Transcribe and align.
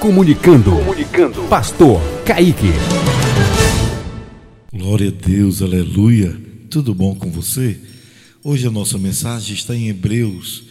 Comunicando. 0.00 0.70
Comunicando. 0.70 1.42
Pastor 1.48 2.00
Kaique. 2.24 2.68
Glória 4.72 5.08
a 5.08 5.10
Deus, 5.10 5.60
aleluia. 5.60 6.40
Tudo 6.70 6.94
bom 6.94 7.16
com 7.16 7.28
você? 7.32 7.76
Hoje 8.44 8.68
a 8.68 8.70
nossa 8.70 8.96
mensagem 8.96 9.56
está 9.56 9.74
em 9.74 9.88
Hebreus, 9.88 10.62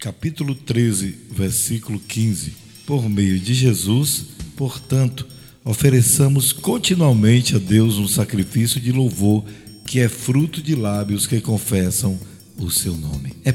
capítulo 0.00 0.52
13, 0.52 1.14
versículo 1.30 2.00
15. 2.00 2.54
Por 2.84 3.08
meio 3.08 3.38
de 3.38 3.54
Jesus, 3.54 4.24
portanto, 4.56 5.28
ofereçamos 5.64 6.52
continuamente 6.52 7.54
a 7.54 7.60
Deus 7.60 7.98
um 7.98 8.08
sacrifício 8.08 8.80
de 8.80 8.90
louvor 8.90 9.44
que 9.86 10.00
é 10.00 10.08
fruto 10.08 10.60
de 10.60 10.74
lábios 10.74 11.24
que 11.24 11.40
confessam 11.40 12.18
o 12.58 12.68
seu 12.68 12.96
nome. 12.96 13.32
É 13.44 13.52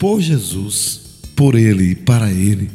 por 0.00 0.20
Jesus, 0.20 1.00
por 1.36 1.54
Ele 1.54 1.92
e 1.92 1.94
para 1.94 2.32
Ele, 2.32 2.68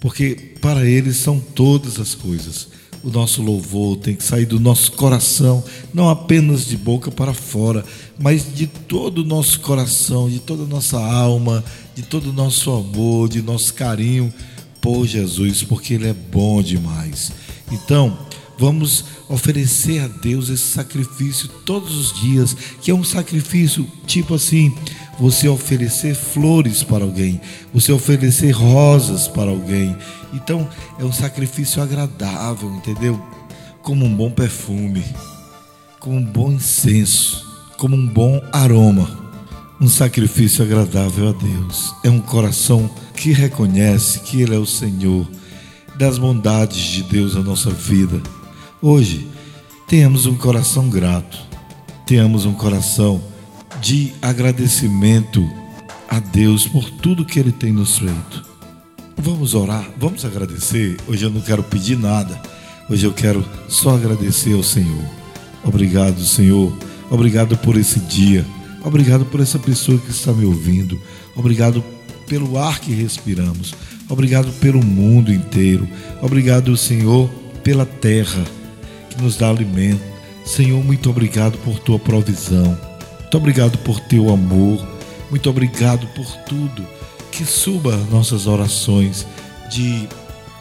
porque 0.00 0.54
para 0.60 0.84
Ele 0.84 1.12
são 1.12 1.40
todas 1.40 1.98
as 1.98 2.14
coisas. 2.14 2.68
O 3.02 3.10
nosso 3.10 3.40
louvor 3.40 3.96
tem 3.98 4.16
que 4.16 4.24
sair 4.24 4.46
do 4.46 4.58
nosso 4.58 4.92
coração, 4.92 5.62
não 5.94 6.08
apenas 6.08 6.66
de 6.66 6.76
boca 6.76 7.10
para 7.10 7.32
fora, 7.32 7.84
mas 8.18 8.46
de 8.52 8.66
todo 8.66 9.18
o 9.18 9.24
nosso 9.24 9.60
coração, 9.60 10.28
de 10.28 10.40
toda 10.40 10.64
a 10.64 10.66
nossa 10.66 10.98
alma, 10.98 11.64
de 11.94 12.02
todo 12.02 12.30
o 12.30 12.32
nosso 12.32 12.70
amor, 12.72 13.28
de 13.28 13.42
nosso 13.42 13.72
carinho 13.74 14.32
por 14.80 15.06
Jesus, 15.06 15.62
porque 15.62 15.94
Ele 15.94 16.08
é 16.08 16.14
bom 16.14 16.60
demais. 16.62 17.30
Então, 17.70 18.18
vamos 18.58 19.04
oferecer 19.28 20.00
a 20.00 20.08
Deus 20.08 20.48
esse 20.48 20.64
sacrifício 20.64 21.48
todos 21.64 21.94
os 21.96 22.20
dias, 22.20 22.56
que 22.80 22.90
é 22.90 22.94
um 22.94 23.04
sacrifício 23.04 23.86
tipo 24.06 24.34
assim, 24.34 24.74
você 25.18 25.48
oferecer 25.48 26.14
flores 26.14 26.82
para 26.82 27.04
alguém, 27.04 27.40
você 27.72 27.92
oferecer 27.92 28.50
rosas 28.50 29.26
para 29.26 29.50
alguém. 29.50 29.96
Então, 30.32 30.68
é 30.98 31.04
um 31.04 31.12
sacrifício 31.12 31.82
agradável, 31.82 32.70
entendeu? 32.74 33.20
Como 33.82 34.04
um 34.04 34.14
bom 34.14 34.30
perfume, 34.30 35.04
como 36.00 36.16
um 36.16 36.24
bom 36.24 36.52
incenso, 36.52 37.44
como 37.78 37.96
um 37.96 38.06
bom 38.06 38.40
aroma. 38.52 39.24
Um 39.80 39.88
sacrifício 39.88 40.64
agradável 40.64 41.28
a 41.28 41.32
Deus. 41.32 41.94
É 42.02 42.08
um 42.08 42.20
coração 42.20 42.90
que 43.14 43.32
reconhece 43.32 44.20
que 44.20 44.40
Ele 44.40 44.54
é 44.54 44.58
o 44.58 44.66
Senhor, 44.66 45.28
das 45.98 46.18
bondades 46.18 46.82
de 46.82 47.02
Deus 47.02 47.34
na 47.34 47.42
nossa 47.42 47.70
vida. 47.70 48.20
Hoje, 48.80 49.28
tenhamos 49.86 50.26
um 50.26 50.34
coração 50.34 50.88
grato, 50.88 51.38
tenhamos 52.06 52.44
um 52.44 52.54
coração 52.54 53.22
de 53.86 54.12
agradecimento 54.20 55.48
a 56.08 56.18
Deus 56.18 56.66
por 56.66 56.90
tudo 56.90 57.24
que 57.24 57.38
Ele 57.38 57.52
tem 57.52 57.70
nos 57.70 57.98
feito. 57.98 58.44
Vamos 59.16 59.54
orar, 59.54 59.88
vamos 59.96 60.24
agradecer. 60.24 60.96
Hoje 61.06 61.24
eu 61.24 61.30
não 61.30 61.40
quero 61.40 61.62
pedir 61.62 61.96
nada, 61.96 62.36
hoje 62.90 63.06
eu 63.06 63.12
quero 63.12 63.48
só 63.68 63.94
agradecer 63.94 64.54
ao 64.54 64.62
Senhor. 64.64 65.04
Obrigado, 65.62 66.20
Senhor. 66.24 66.76
Obrigado 67.08 67.56
por 67.58 67.76
esse 67.76 68.00
dia. 68.00 68.44
Obrigado 68.82 69.24
por 69.24 69.38
essa 69.38 69.56
pessoa 69.56 69.98
que 69.98 70.10
está 70.10 70.32
me 70.32 70.44
ouvindo. 70.44 71.00
Obrigado 71.36 71.80
pelo 72.26 72.58
ar 72.58 72.80
que 72.80 72.92
respiramos. 72.92 73.72
Obrigado 74.08 74.50
pelo 74.54 74.84
mundo 74.84 75.32
inteiro. 75.32 75.88
Obrigado, 76.20 76.76
Senhor, 76.76 77.30
pela 77.62 77.86
terra 77.86 78.44
que 79.10 79.22
nos 79.22 79.36
dá 79.36 79.48
alimento. 79.48 80.02
Senhor, 80.44 80.82
muito 80.82 81.08
obrigado 81.08 81.56
por 81.58 81.78
tua 81.78 82.00
provisão. 82.00 82.95
Muito 83.26 83.38
obrigado 83.38 83.76
por 83.78 83.98
teu 83.98 84.30
amor. 84.30 84.86
Muito 85.28 85.50
obrigado 85.50 86.06
por 86.14 86.24
tudo. 86.44 86.86
Que 87.32 87.44
suba 87.44 87.96
nossas 88.08 88.46
orações 88.46 89.26
de 89.68 90.08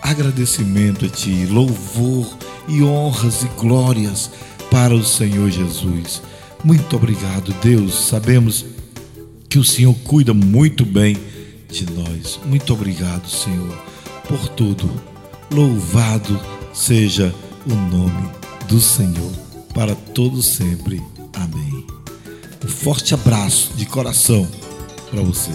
agradecimento 0.02 1.06
a 1.06 1.08
Ti, 1.08 1.46
louvor 1.46 2.28
e 2.68 2.82
honras 2.82 3.44
e 3.44 3.48
glórias 3.60 4.32
para 4.72 4.96
o 4.96 5.06
Senhor 5.06 5.52
Jesus. 5.52 6.24
Muito 6.64 6.96
obrigado, 6.96 7.54
Deus. 7.62 7.94
Sabemos 8.08 8.66
que 9.48 9.60
o 9.60 9.64
Senhor 9.64 9.94
cuida 10.04 10.34
muito 10.34 10.84
bem 10.84 11.16
de 11.70 11.86
nós. 11.94 12.40
Muito 12.46 12.74
obrigado, 12.74 13.30
Senhor, 13.30 13.78
por 14.28 14.50
tudo. 14.50 14.90
Louvado 15.52 16.42
seja 16.74 17.34
o 17.70 17.76
nome 17.96 18.28
do 18.68 18.82
Senhor 18.82 19.32
para 19.72 19.94
todos 19.94 20.48
sempre. 20.48 21.00
Forte 22.86 23.14
abraço 23.16 23.74
de 23.74 23.88
coração 23.88 24.48
para 25.10 25.20
você. 25.24 25.50